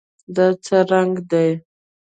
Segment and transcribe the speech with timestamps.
[0.35, 1.49] دا څه رنګ دی؟